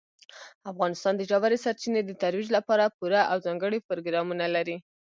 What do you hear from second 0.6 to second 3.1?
افغانستان د ژورې سرچینې د ترویج لپاره